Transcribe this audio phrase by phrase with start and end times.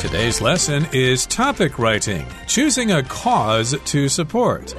[0.00, 4.72] Today's lesson is topic writing, choosing a cause to support.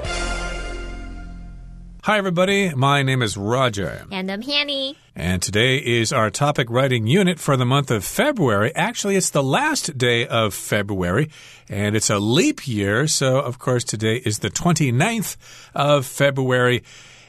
[2.02, 2.74] Hi, everybody.
[2.74, 4.04] My name is Roger.
[4.10, 4.98] And I'm Hanny.
[5.16, 8.74] And today is our topic writing unit for the month of February.
[8.76, 11.30] Actually, it's the last day of February,
[11.70, 13.08] and it's a leap year.
[13.08, 15.38] So, of course, today is the 29th
[15.76, 16.82] of February.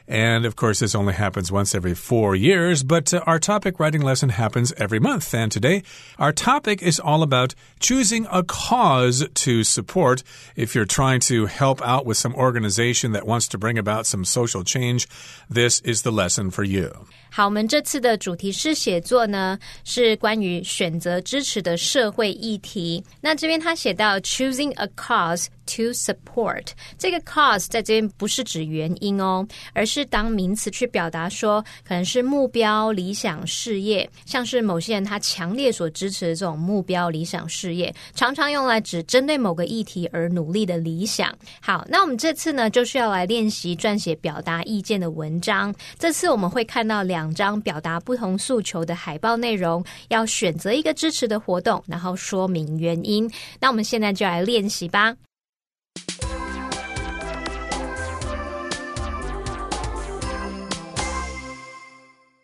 [0.10, 4.02] And of course, this only happens once every four years, but uh, our topic writing
[4.02, 5.34] lesson happens every month.
[5.34, 5.84] And today,
[6.18, 10.24] our topic is all about choosing a cause to support.
[10.56, 14.24] If you're trying to help out with some organization that wants to bring about some
[14.24, 15.10] social change,
[15.50, 16.90] this is the lesson for you.
[17.30, 23.04] 好，我们这次的主题式写作呢，是关于选择支持的社会议题。
[23.20, 26.67] 那这边他写到 choosing a cause to support，
[26.99, 41.35] 这个 cause 在这边不是指原因哦，而是当名词去表达说，可能是目标、理想、事业，像是某些人他强烈所支持的这种目标、理想、事业，常常用来指针对某个议题而努力的理想。
[41.63, 45.75] 好，那我们这次呢，就需要来练习撰写表达意见的文章。
[45.99, 47.23] 这次我们会看到两。
[47.23, 53.31] 两张表达不同诉求的海报内容，要选择一个支持的活动，然后说明原因。
[53.61, 55.15] 那我们现在就来练习吧。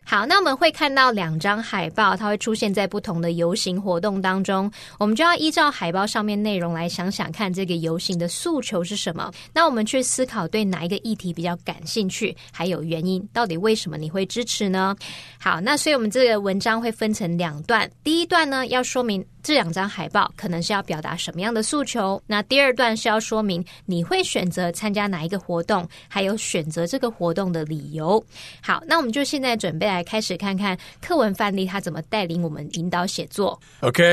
[0.05, 4.69] 好，那我们会看到两张海报，它会出现在不同的游行活动当中。
[4.97, 9.31] 我们就要依照海报上面内容来想想看，这个游行的诉求是什么。
[9.53, 14.95] 那我们去思考对哪一个议题比较感兴趣，还有原因，到底为什么你会支持呢？
[15.39, 17.87] 好，那所以我们这个文章会分成两段。
[18.03, 22.22] 第一段呢，要说明这两张海报可能是要表达什么样的诉求。
[22.26, 28.24] 那第二段是要说明你会选择参加哪一个活动，还有选择这个活动的理由。
[28.62, 30.04] 好，那我们就现在准备来。
[30.04, 30.20] Okay,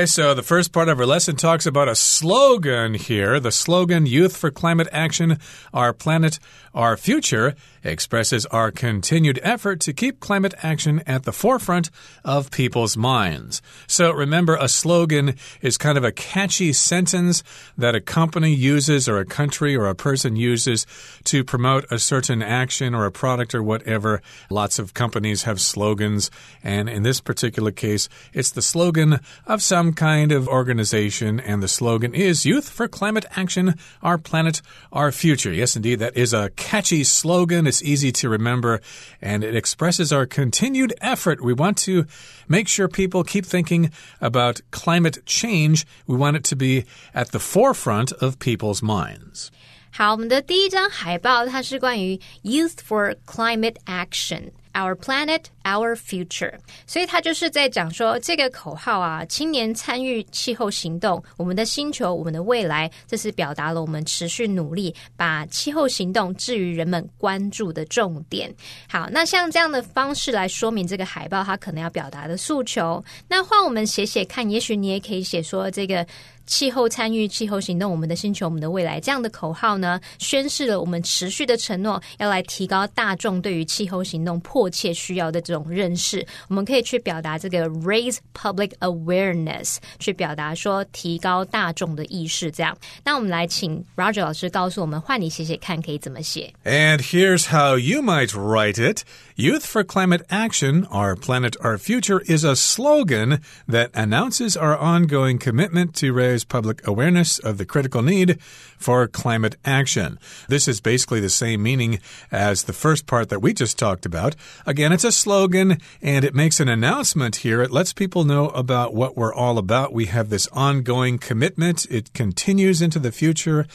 [0.06, 3.40] so the first part of our lesson talks about a slogan here.
[3.40, 5.38] The slogan Youth for Climate Action,
[5.72, 6.40] Our Planet,
[6.74, 11.90] Our Future expresses our continued effort to keep climate action at the forefront
[12.24, 13.62] of people's minds.
[13.88, 15.15] So remember, a slogan
[15.63, 17.43] is kind of a catchy sentence
[17.77, 20.87] that a company uses or a country or a person uses
[21.25, 24.21] to promote a certain action or a product or whatever.
[24.51, 26.31] Lots of companies have slogans slogans.
[26.65, 31.39] And in this particular case, it's the slogan of some kind of organization.
[31.39, 34.63] And the slogan is Youth for Climate Action, Our Planet,
[34.93, 35.53] Our Future.
[35.53, 37.67] Yes, indeed, that is a catchy slogan.
[37.67, 38.81] It's easy to remember
[39.23, 41.41] and it expresses our continued effort.
[41.41, 42.07] We want to
[42.49, 43.91] make sure people keep thinking
[44.21, 45.86] about climate change.
[46.08, 49.50] We want it to be at the forefront of people's minds.
[49.94, 54.52] 好，我们的第一张海报它是关于 Youth for Climate Action。
[54.77, 56.53] Our planet, our future，
[56.87, 68.55] 所以他就是在讲说这个口号啊，青年参与气候行动，我们的星球，我们的未来，这是表达了我们持续努力把气候行动置于人们关注的重点。
[68.87, 73.03] 好，那像这样的方式来说明这个海报，它可能要表达的诉求。
[73.27, 76.07] 那换我们写写看，也许你也可以写说这个。
[76.46, 86.26] 气候参与、气候行动，我们的星球，我们的未来，这样的口号呢，宣示了我们持续的承诺，要来提高大众对于气候行动迫切需要的这种认识。
[86.50, 92.52] 我们可以去表达这个 raise public awareness，去表达说提高大众的意识。
[92.52, 96.54] 这样，那我们来请 Roger 老师告诉我们，换你写写看，可以怎么写？
[96.66, 99.04] And here's how you might write it.
[99.39, 105.39] Youth for Climate Action, Our Planet, Our Future is a slogan that announces our ongoing
[105.39, 108.41] commitment to raise public awareness of the critical need
[108.79, 110.19] for climate action.
[110.49, 112.01] This is basically the same meaning
[112.33, 114.37] as the first part that we just talked about.
[114.65, 117.61] Again, it's a slogan and it makes an announcement here.
[117.61, 119.93] It lets people know about what we're all about.
[119.93, 123.67] We have this ongoing commitment, it continues into the future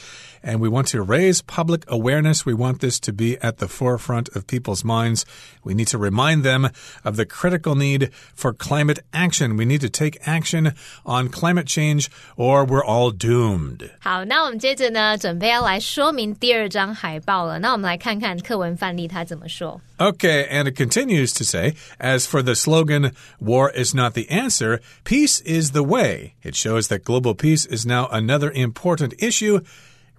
[0.42, 2.44] and we want to raise public awareness.
[2.44, 5.24] We want this to be at the forefront of people's minds.
[5.63, 6.69] We need to remind them
[7.03, 9.57] of the critical need for climate action.
[9.57, 10.73] We need to take action
[11.05, 13.89] on climate change or we're all doomed.
[13.99, 17.59] 好，那我们接着呢，准备要来说明第二张海报了。
[17.59, 19.81] 那我们来看看课文范例它怎么说。
[19.97, 25.41] Okay, and it continues to say, as for the slogan, war is not the answer, peace
[25.43, 26.33] is the way.
[26.43, 29.61] It shows that global peace is now another important issue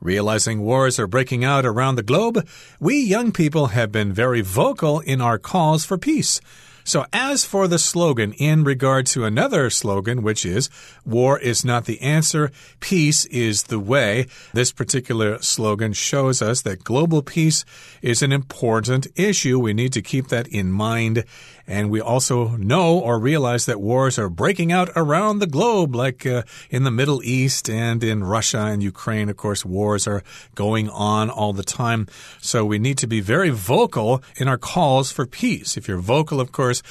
[0.04, 2.46] Realizing wars are breaking out around the globe,
[2.78, 6.42] we young people have been very vocal in our calls for peace.
[6.84, 10.70] So, as for the slogan in regard to another slogan, which is
[11.06, 12.52] war is not the answer,
[12.82, 17.64] peace is the way, this particular slogan shows us that global peace
[18.02, 19.58] is an important issue.
[19.58, 21.24] We need to keep that in mind.
[21.67, 26.25] And we also know or realize that wars are breaking out around the globe, like
[26.25, 29.29] uh, in the Middle East and in Russia and Ukraine.
[29.29, 30.23] Of course, wars are
[30.55, 32.06] going on all the time.
[32.41, 35.76] So we need to be very vocal in our calls for peace.
[35.76, 36.82] If you're vocal, of course,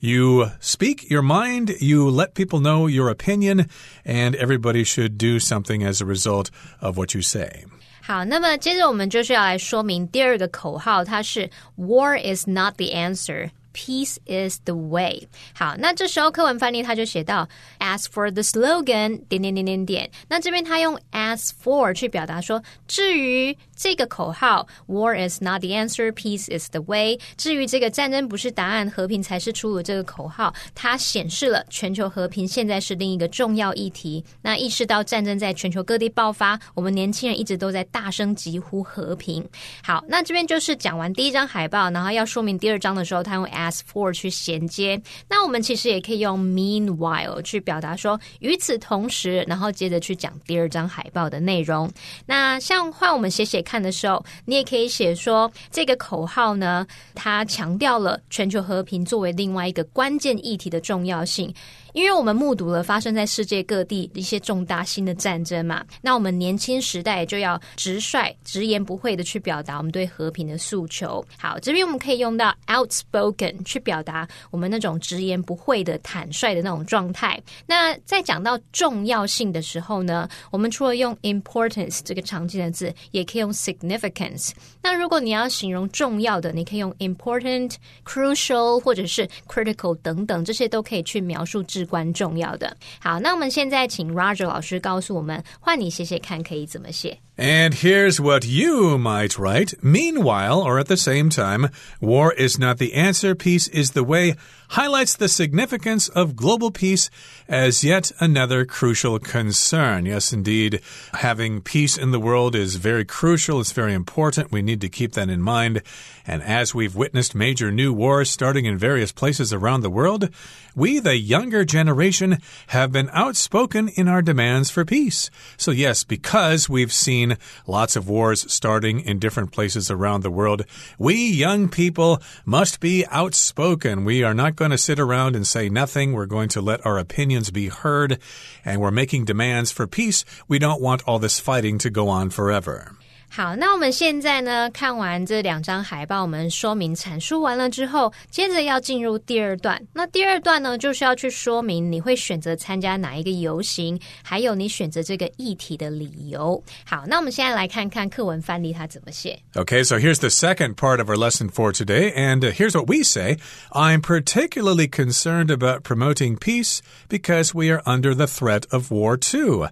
[0.00, 3.70] you speak your mind, you let people know your opinion,
[4.04, 6.50] and everybody should do something as a result
[6.82, 7.64] of what you say.
[8.02, 13.50] 好，那么接着我们就是要来说明第二个口号，它是 “War is not the answer”。
[13.73, 15.27] Peace is the way。
[15.53, 17.47] 好，那这时候课文翻译他就写到
[17.79, 20.11] ，As for the slogan，点点点点点。
[20.27, 27.19] 那这边他用 as for 去表达说，至于这个口号，War is not the answer，Peace is the way。
[27.37, 29.81] 至于这个战争不是答案，和平才是出路。
[29.81, 34.23] 这个口号，它显示了全球和平现在是另一个重要议题。
[34.41, 39.47] 那意识到战争在全球各地爆发，我们年轻人一直都在大声疾呼和平。
[39.83, 44.99] 好，那这边就是讲完第一张海报，然后要说明第二章的时候，他用 as for 去衔接，
[45.29, 51.89] 那我们其实也可以用 meanwhile 去表达说与此同时，然后接着去讲第二张海报的内容。
[52.25, 61.53] 那像换我们写写看的时候，你也可以写说这个口号呢，它强调了全球和平作为另外一个关键议题的重要性。
[61.93, 71.21] 因为我们目睹了发生在世界各地一些重大新的战争嘛，那我们年轻时代就要直率、直言不讳的去表达我们对和平的诉求。
[71.37, 77.41] 好，这边我们可以用到 outspoken 去表达我们那种直言不讳的坦率的那种状态。
[77.65, 84.51] 那在讲到重要性的时候呢，我们除了用 importance 这个常见的字，也可以用 significance。
[84.81, 87.75] 那如果你要形容重要的，你可以用 important、
[88.05, 92.75] crucial 或者是 critical 等等，这些都可以去描述至关重要的。
[92.99, 97.17] 好，那我们现在请 Roger 老师告诉我们，换你写写看，可以怎么写。
[97.41, 99.73] And here's what you might write.
[99.83, 104.35] Meanwhile, or at the same time, war is not the answer, peace is the way,
[104.71, 107.09] highlights the significance of global peace
[107.49, 110.05] as yet another crucial concern.
[110.05, 110.79] Yes, indeed,
[111.15, 113.59] having peace in the world is very crucial.
[113.59, 114.51] It's very important.
[114.51, 115.81] We need to keep that in mind.
[116.25, 120.29] And as we've witnessed major new wars starting in various places around the world,
[120.73, 122.37] we, the younger generation,
[122.67, 125.29] have been outspoken in our demands for peace.
[125.57, 127.37] So, yes, because we've seen
[127.67, 130.65] lots of wars starting in different places around the world,
[130.97, 134.05] we young people must be outspoken.
[134.05, 136.13] We are not going to sit around and say nothing.
[136.13, 138.19] We're going to let our opinions be heard,
[138.63, 140.23] and we're making demands for peace.
[140.47, 142.95] We don't want all this fighting to go on forever.
[143.30, 144.70] 好，那我们现在呢？
[144.70, 149.82] 看完这两张海报，我们说明阐述完了之后，接着要进入第二段。
[149.92, 156.62] 那第二段呢，就是要去说明你会选择参加哪一个游行，还有你选择这个议题的理由。
[156.84, 159.38] 好，那我们现在来看看课文范例它怎么写。
[159.54, 163.38] Okay, so here's the second part of our lesson for today, and here's what we say:
[163.72, 166.78] I'm particularly concerned about promoting peace
[167.08, 169.66] because we are under the threat of war too.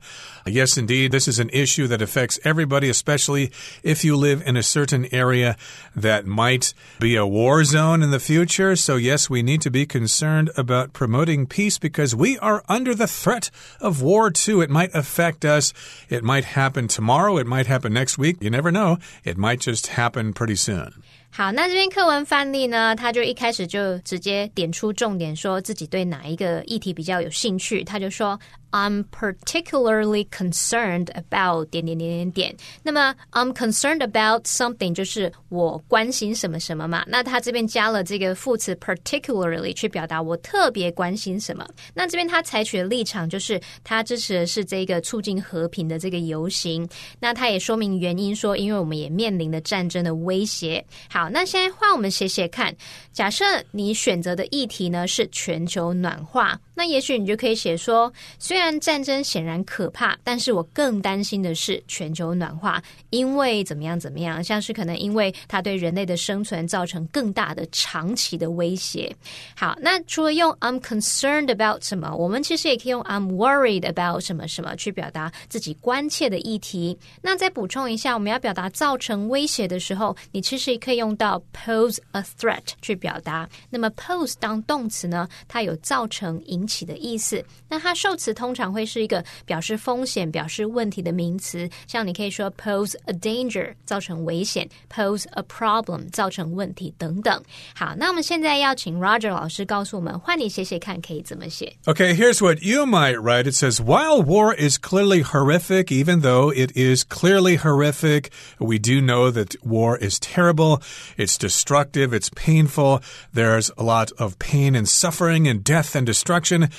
[0.44, 3.47] Yes, indeed, this is an issue that affects everybody, especially
[3.82, 5.56] if you live in a certain area
[5.96, 8.76] that might be a war zone in the future.
[8.76, 13.06] So, yes, we need to be concerned about promoting peace because we are under the
[13.06, 13.50] threat
[13.81, 14.61] of war too.
[14.61, 15.72] It might affect us.
[16.08, 17.38] It might happen tomorrow.
[17.38, 18.37] It might happen next week.
[18.40, 18.99] You never know.
[19.25, 20.93] It might just happen pretty soon.
[21.37, 27.82] 好，那这篇课文范例呢，他就一开始就直接点出重点，说自己对哪一个议题比较有兴趣。
[27.82, 28.38] 他就说
[28.71, 32.55] ，I'm particularly concerned about 点点点点点。
[32.84, 37.03] 那么，I'm concerned about something 就是我关心什么什么嘛。
[37.08, 41.65] 那他这边加了这个副词 particularly 去表达我特别关心什么。
[41.93, 46.88] 那这边他采取的立场就是他支持的是这个促进和平的这个游行。
[47.20, 50.86] 那他也说明原因，说因为我们也面临的战争的威胁。
[51.10, 51.29] 好。
[51.32, 52.75] 那现在换我们写写看。
[53.12, 69.13] 假设你选择的议题呢是全球暖化，那也许你就可以写说：虽然战争显然可怕，但是我更担心的是全球暖化，因为怎么样怎么样，像是可能因为它对人类的生存造成更大的长期的威胁。
[69.57, 76.98] 好，那除了用 I'm concerned about 什么，我们其实也可以用 I'm worried about 什么什么去表达自己关切的议题。
[77.21, 81.09] 那再补充一下，我们要表达造成威胁的时候，你其实也可以用。
[81.19, 83.50] 到 pose a threat 去表达。
[83.69, 87.44] 那么 pose 当动词呢，它有造成、引起的意思。
[87.68, 97.42] 那它受词通常会是一个表示风险、表示问题的名词，像你可以说 pose a danger，造成危险；pose a problem，造成问题等等。
[97.75, 101.76] 好，那我们现在要请 Roger 老师告诉我们，换你写写看可以怎么写。
[101.85, 103.50] Okay, here's what you might write.
[103.50, 109.00] It says, while war is clearly horrific, even though it is clearly horrific, we do
[109.00, 110.80] know that war is terrible.
[111.16, 112.12] It's destructive.
[112.12, 113.00] It's painful.
[113.33, 116.58] There's a lot of pain and suffering and death and destruction.
[116.68, 116.70] Christian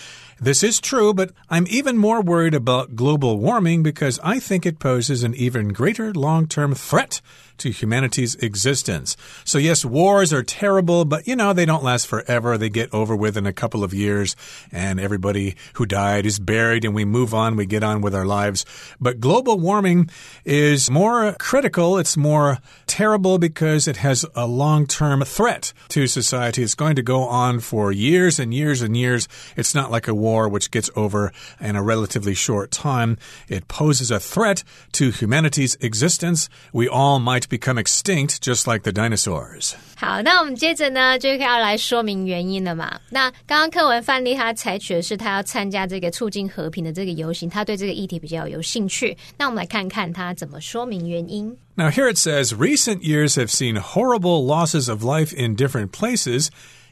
[0.42, 4.78] this is true, but I'm even more worried about global warming because I think it
[4.78, 7.20] poses an even greater long term threat
[7.58, 9.18] to humanity's existence.
[9.44, 12.56] So, yes, wars are terrible, but you know, they don't last forever.
[12.56, 14.34] They get over with in a couple of years,
[14.72, 18.24] and everybody who died is buried, and we move on, we get on with our
[18.24, 18.64] lives.
[18.98, 20.08] But global warming
[20.46, 26.62] is more critical, it's more terrible because it has a long term threat to society.
[26.62, 29.28] It's going to go on for years and years and years.
[29.54, 33.17] It's not like a war which gets over in a relatively short time.
[33.47, 34.63] It poses a threat
[34.93, 36.47] to humanity's existence.
[36.71, 39.73] We all might become extinct just like the dinosaurs.
[39.97, 42.99] 好，那我们接着呢，就要来说明原因了嘛。
[43.09, 49.17] 那刚刚课文范例他采取的是他要参加这个促进和平的这个游行，他对这个议题比较有兴趣。
[49.37, 51.55] 那我们来看看他怎么说明原因。
[51.77, 56.49] Now here it says recent years have seen horrible losses of life in different places.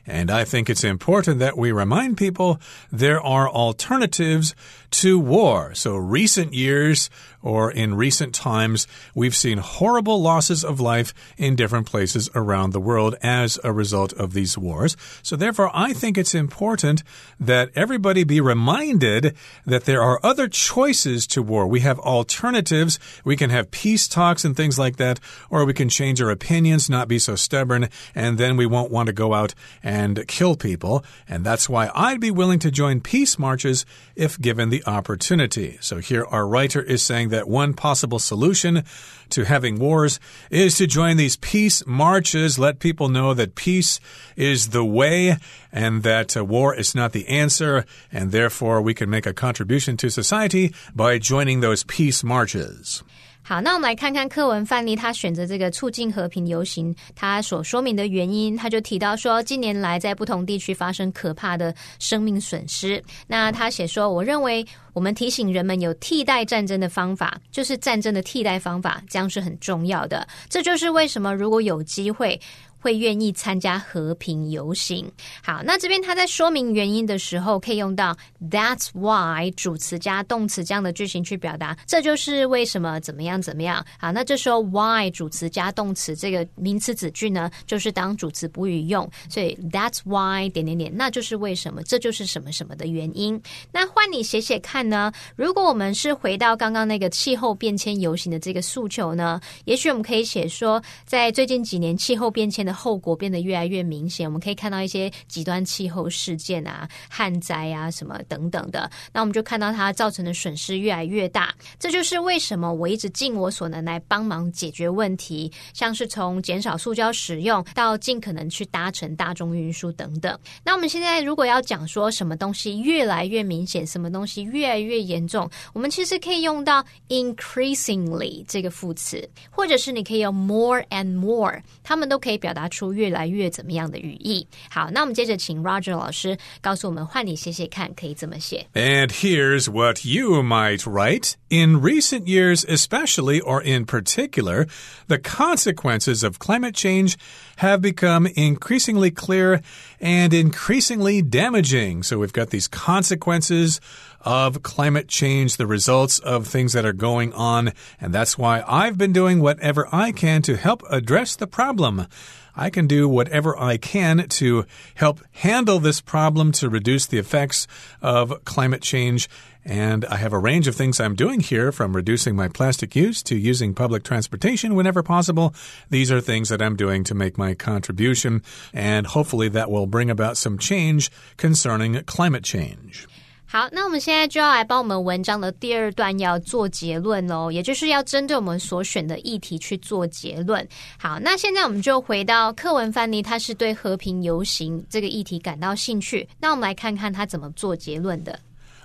[0.09, 2.59] And I think it's important that we remind people
[2.91, 4.55] there are alternatives
[4.91, 5.75] to war.
[5.75, 11.87] So, recent years or in recent times, we've seen horrible losses of life in different
[11.87, 14.97] places around the world as a result of these wars.
[15.23, 17.03] So, therefore, I think it's important
[17.39, 21.67] that everybody be reminded that there are other choices to war.
[21.67, 22.99] We have alternatives.
[23.25, 26.91] We can have peace talks and things like that, or we can change our opinions,
[26.91, 31.05] not be so stubborn, and then we won't want to go out and kill people.
[31.29, 35.79] And that's why I'd be willing to join peace marches if given the opportunity.
[35.81, 38.85] So, here our writer is saying saying that one possible solution
[39.31, 40.21] to having wars
[40.51, 44.01] is to join these peace marches, let people know that peace
[44.37, 45.37] is the way
[45.73, 49.97] and that uh, war is not the answer, and therefore we can make a contribution
[49.97, 53.03] to society by joining those peace marches.
[53.49, 63.03] 好，那我们来看看课文范例，他选择这个促进和平游行，他所说明的原因，他就提到说，近年来在不同地区发生可怕的生命损失。
[63.27, 64.63] 那他写说，我认为
[64.93, 70.29] 我们提醒人们有替代战争的方法，就是战争的替代方法，将是很重要的。
[70.51, 72.39] 这就是为什么如果有机会。
[72.81, 75.11] 会愿意参加和平游行。
[75.43, 78.17] 好，那这边他在说明原因的时候，可以用到
[78.51, 83.85] That's why 主词加动词这样的句型去表达，这就是为什么怎么样怎么样。
[83.99, 89.11] 好，那这时候 why 主词加动词这个名词子句呢，就是当主词补语用。
[89.29, 93.41] 所以 That's why 点点点，那就是为什么，这就是什么什么的原因。
[93.73, 95.13] 那换你写写看呢？
[95.35, 102.68] 如果我们是回到刚刚那个气候变迁游行的这个诉求呢，也许我们可以写说，在最近几年气候变迁。
[102.69, 108.91] 的后果变得越来越明显，我们可以看到一些极端气候事件啊、旱灾啊什么等等的。
[109.11, 111.55] 那我们就看到它造成的损失越来越大。
[111.79, 120.39] 这就是为什么我一直尽我所能来帮忙解决问题，像是从减少塑胶使用到尽可能去搭乘大众运输等等。
[120.63, 132.58] 那我们现在如果要讲说什么东西越来越明显，什么东西越来越严重，我们其实可以用到 increasingly 这个副词，或者是你可以用 more and more，他们都可以表达。
[132.58, 134.48] 答出越来越怎么样的语义。
[134.70, 138.68] 好，那我们接着请 Roger 老师告诉我们，换你写写看，可以怎么写？
[138.74, 141.34] And here's what you might write.
[141.50, 144.68] In recent years, especially or in particular,
[145.08, 147.14] the consequences of climate change
[147.59, 149.61] have become increasingly clear
[150.01, 152.05] and increasingly damaging.
[152.05, 153.81] So we've got these consequences
[154.21, 157.73] of climate change, the results of things that are going on.
[158.01, 162.07] And that's why I've been doing whatever I can to help address the problem.
[162.55, 167.67] I can do whatever I can to help handle this problem to reduce the effects
[168.01, 169.29] of climate change.
[169.68, 173.24] And I have a range of things I'm doing here from reducing my plastic use
[173.24, 175.54] to using public transportation whenever possible.
[175.90, 178.42] These are things that I'm doing to make my contribution,
[178.74, 183.06] and hopefully that will bring about some change concerning climate change.
[183.46, 190.68] 好，那我们现在就要来帮我们文章的第二段要做结论喽，也就是要针对我们所选的议题去做结论。
[190.98, 196.28] 好，那现在我们就回到课文范例，他是对和平游行这个议题感到兴趣。
[196.40, 198.38] 那我们来看看他怎么做结论的。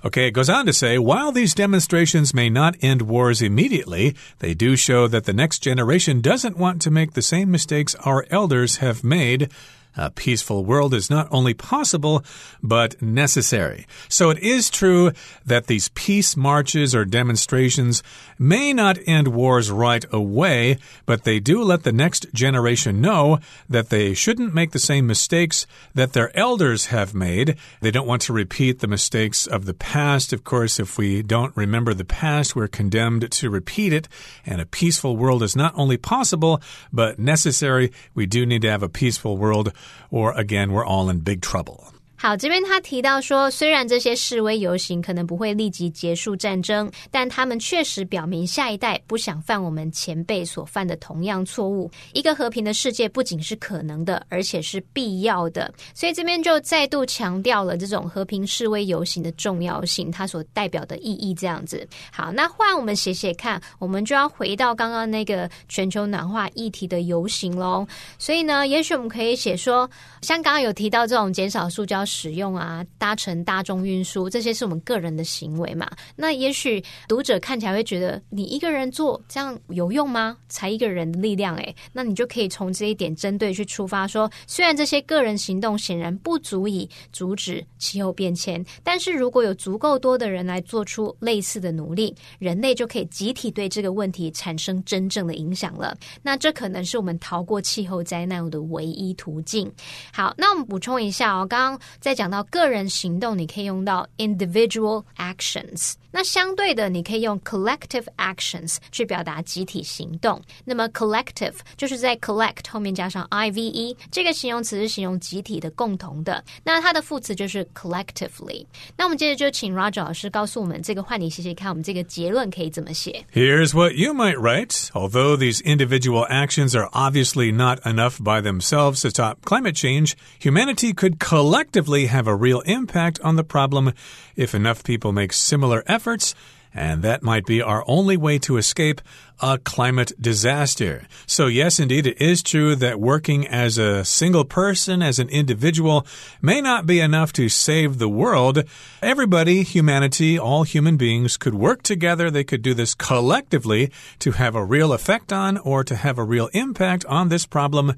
[0.06, 4.54] Okay, it goes on to say while these demonstrations may not end wars immediately, they
[4.54, 8.78] do show that the next generation doesn't want to make the same mistakes our elders
[8.78, 9.50] have made.
[9.96, 12.26] A peaceful world is not only possible,
[12.62, 13.88] but necessary.
[14.10, 15.12] So it is true
[15.46, 18.04] that these peace marches or demonstrations
[18.44, 23.90] may not end wars right away, but they do let the next generation know that
[23.90, 27.56] they shouldn't make the same mistakes that their elders have made.
[27.80, 30.34] They don't want to repeat the mistakes of the past.
[30.34, 34.10] Of course, if we don't remember the past, we're condemned to repeat it.
[34.46, 37.94] And a peaceful world is not only possible, but necessary.
[38.14, 39.72] We do need to have a peaceful world
[40.12, 41.93] or again, we're all in big trouble.
[42.24, 51.92] 好，这边他提到说，虽然这些示威游行可能不会立即结束战争，但他们确实表明下一代不想犯我们前辈所犯的同样错误。
[52.14, 55.70] 一个和平的世界不仅是可能的，而且是必要的。
[55.94, 61.34] 所以这边就再度强调了这种和平示威游行的重要性，它所代表的意义。
[61.34, 67.86] 这样子，好，那换我们写写看，我们就要回到刚刚那个全球暖化议题的游行喽。
[68.18, 69.90] 所以呢，也许我们可以写说，
[70.22, 72.06] 像刚刚有提到这种减少塑胶。
[72.14, 75.90] 使用啊，搭乘大众运输，这些是我们个人的行为嘛？
[76.16, 80.38] 那也许读者看起来会觉得，你一个人做这样有用吗？
[80.48, 95.98] 才一个人的力量，诶，那你就可以从这一点针对去出发，说虽然这些个人行动显然不足以阻止气候变迁，但是如果有足够多的人来做出类似的努力，人类就可以集体对这个问题产生真正的影响了。
[96.22, 99.72] 那这可能是我们逃过气候灾难的唯一途径。
[100.14, 101.80] 好，那我们补充一下哦，刚刚。
[102.04, 105.94] 再讲到个人行动，你可以用到 individual actions。
[106.13, 110.41] 那相对的，你可以用 collective actions 去表达集体行动。
[110.65, 116.43] 那么 collective 就是在 collect 后面加上 i v e，这个形容词是形容集体的、共同的。
[116.65, 118.65] 那它的副词就是 collectively。
[118.97, 123.25] 那我们接着就请 Roger 老师告诉我们，这个换你写写看，我们这个结论可以怎么写？
[123.33, 124.89] Here's what you might write.
[124.93, 130.93] Although these individual actions are obviously not enough by themselves to stop climate change, humanity
[130.93, 133.93] could collectively have a real impact on the problem
[134.37, 136.36] if enough people make similar efforts.
[136.76, 139.00] And that might be our only way to escape
[139.40, 141.08] a climate disaster.
[141.28, 146.06] So, yes, indeed, it is true that working as a single person, as an individual,
[146.42, 148.64] may not be enough to save the world.
[149.04, 152.32] Everybody, humanity, all human beings could work together.
[152.32, 156.24] They could do this collectively to have a real effect on or to have a
[156.24, 157.94] real impact on this problem.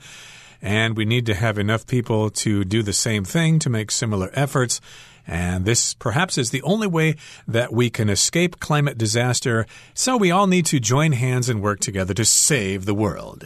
[0.61, 4.29] And we need to have enough people to do the same thing, to make similar
[4.33, 4.81] efforts.
[5.26, 7.14] And this perhaps is the only way
[7.46, 9.66] that we can escape climate disaster.
[9.94, 13.44] So we all need to join hands and work together to save the world.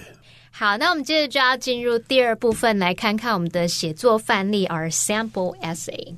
[0.51, 6.17] 好，那我们接着就要进入第二部分，来看看我们的写作范例，our sample essay。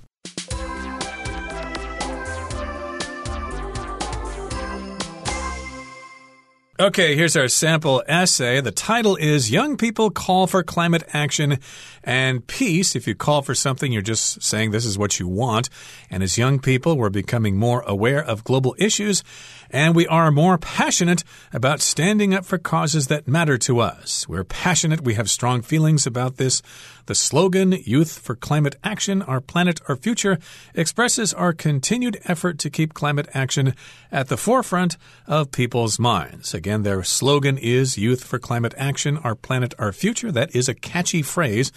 [6.81, 8.59] Okay, here's our sample essay.
[8.59, 11.59] The title is Young People Call for Climate Action
[12.03, 12.95] and Peace.
[12.95, 15.69] If you call for something, you're just saying this is what you want.
[16.09, 19.23] And as young people, we're becoming more aware of global issues
[19.71, 24.27] and we are more passionate about standing up for causes that matter to us.
[24.27, 26.61] We're passionate, we have strong feelings about this.
[27.07, 30.37] The slogan, Youth for Climate Action, Our Planet, Our Future,
[30.75, 33.73] expresses our continued effort to keep climate action
[34.11, 36.53] at the forefront of people's minds.
[36.53, 40.31] Again, their slogan is Youth for Climate Action, Our Planet, Our Future.
[40.31, 41.71] That is a catchy phrase.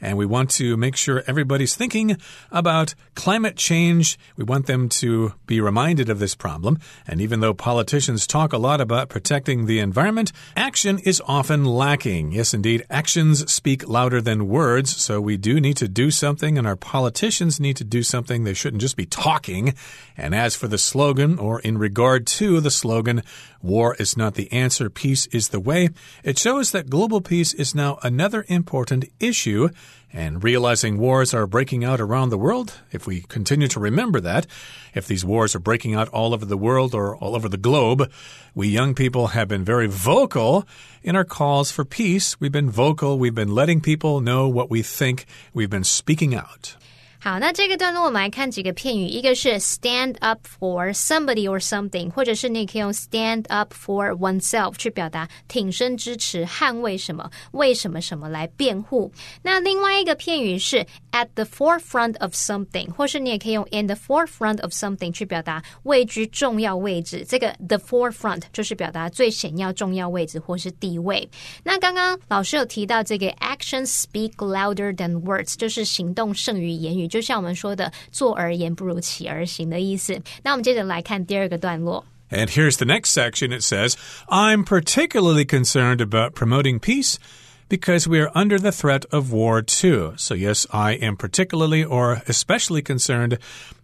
[0.00, 2.16] And we want to make sure everybody's thinking
[2.50, 4.18] about climate change.
[4.36, 6.78] We want them to be reminded of this problem.
[7.06, 12.32] And even though politicians talk a lot about protecting the environment, action is often lacking.
[12.32, 14.96] Yes, indeed, actions speak louder than words.
[14.96, 18.44] So we do need to do something, and our politicians need to do something.
[18.44, 19.74] They shouldn't just be talking.
[20.16, 23.22] And as for the slogan, or in regard to the slogan,
[23.62, 25.90] war is not the answer, peace is the way,
[26.22, 29.68] it shows that global peace is now another important issue
[30.12, 34.46] and realizing wars are breaking out around the world, if we continue to remember that,
[34.94, 38.10] if these wars are breaking out all over the world or all over the globe,
[38.54, 40.66] we young people have been very vocal
[41.02, 42.40] in our calls for peace.
[42.40, 46.76] We've been vocal, we've been letting people know what we think, we've been speaking out.
[47.26, 59.10] 好，那这个段落我们来看几个片语，一个是 stand up for somebody or something，或者是你可以用 stand up for oneself 去表达挺身支持、捍卫什么、为什么什么来辩护。
[59.42, 67.26] 那另外一个片语是 at the forefront of something，或是你也可以用 in the forefront of something 去表达位居重要位置。
[67.28, 71.28] 这个 the forefront 就是表达最显要、重要位置或是地位。
[71.64, 77.08] 那刚刚老师有提到这个 actions speak louder than words，就是行动胜于言语。
[77.15, 80.19] 就像我们说的“坐而言不如起而行”的意思。
[80.43, 82.05] 那我们接着来看第二个段落。
[82.29, 83.51] And here's the next section.
[83.51, 83.97] It says,
[84.29, 87.19] I'm particularly concerned about promoting peace
[87.67, 90.13] because we are under the threat of war too.
[90.15, 93.37] So, yes, I am particularly or especially concerned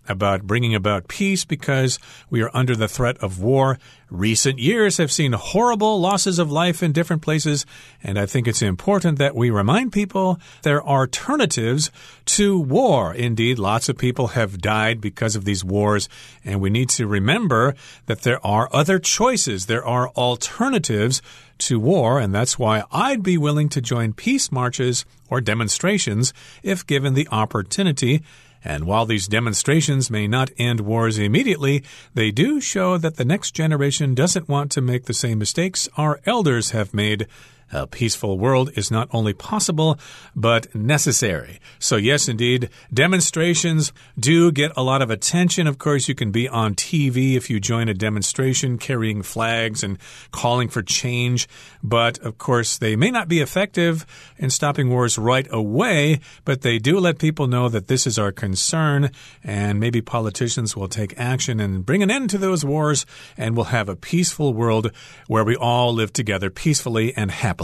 [0.08, 3.78] about bringing about peace because we are under the threat of war.
[4.10, 7.64] Recent years have seen horrible losses of life in different places,
[8.02, 11.90] and I think it's important that we remind people there are alternatives
[12.26, 13.14] to war.
[13.14, 16.08] Indeed, lots of people have died because of these wars,
[16.44, 17.74] and we need to remember
[18.06, 21.22] that there are other choices, there are alternatives
[21.58, 26.86] to war, and that's why I'd be willing to join peace marches or demonstrations if
[26.86, 28.22] given the opportunity.
[28.64, 31.82] And while these demonstrations may not end wars immediately,
[32.14, 36.20] they do show that the next generation doesn't want to make the same mistakes our
[36.26, 37.26] elders have made.
[37.74, 39.98] A peaceful world is not only possible,
[40.36, 41.58] but necessary.
[41.78, 45.66] So, yes, indeed, demonstrations do get a lot of attention.
[45.66, 49.96] Of course, you can be on TV if you join a demonstration carrying flags and
[50.32, 51.48] calling for change.
[51.82, 54.04] But, of course, they may not be effective
[54.36, 58.32] in stopping wars right away, but they do let people know that this is our
[58.32, 59.10] concern.
[59.42, 63.06] And maybe politicians will take action and bring an end to those wars,
[63.38, 64.92] and we'll have a peaceful world
[65.26, 67.61] where we all live together peacefully and happily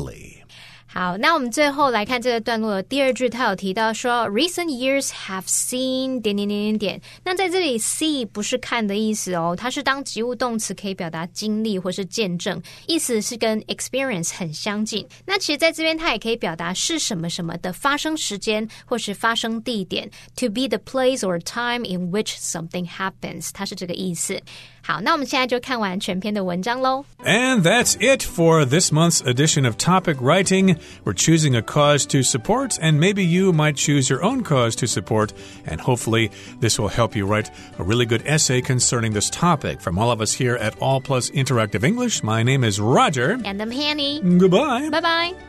[0.90, 7.00] 好，那我们最后来看这个段落的第二句，它有提到说，recent years have seen 点点点点点。
[7.22, 15.06] 那在这里，see 不是看的意思哦，它是当及物动词，可以表达经历或是见证，意思是跟 experience 很相近。
[15.26, 24.40] 那其实在这边，它也可以表达是什么什么的发生时间或是发生地点，to be the place or time in which something happens，它是这个意思。
[24.87, 27.05] 好，那我们现在就看完全篇的文章喽。
[27.23, 30.77] And that's it for this month's edition of Topic Writing.
[31.05, 34.85] We're choosing a cause to support, and maybe you might choose your own cause to
[34.85, 35.31] support,
[35.65, 39.79] and hopefully this will help you write a really good essay concerning this topic.
[39.79, 43.39] From all of us here at All Plus Interactive English, my name is Roger.
[43.45, 44.19] And I'm Hanny.
[44.19, 44.89] Goodbye.
[44.89, 45.46] Bye bye.